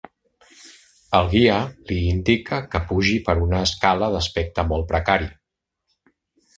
[1.17, 1.57] El guia
[1.91, 5.33] li indica que pugi per una escala d'aspecte molt precari.